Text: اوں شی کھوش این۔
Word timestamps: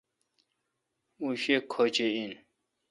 اوں 1.19 1.33
شی 1.41 1.55
کھوش 1.71 1.95
این۔ 2.15 2.31